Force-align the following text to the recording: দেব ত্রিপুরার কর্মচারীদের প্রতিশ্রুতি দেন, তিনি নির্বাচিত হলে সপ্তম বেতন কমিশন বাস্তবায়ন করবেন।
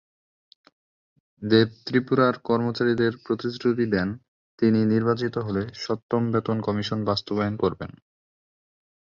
দেব 1.41 1.69
ত্রিপুরার 1.85 2.35
কর্মচারীদের 2.39 3.13
প্রতিশ্রুতি 3.25 3.85
দেন, 3.87 4.09
তিনি 4.59 4.79
নির্বাচিত 4.85 5.35
হলে 5.37 5.63
সপ্তম 5.75 6.21
বেতন 6.33 6.57
কমিশন 6.61 6.99
বাস্তবায়ন 7.05 7.55
করবেন। 7.57 7.91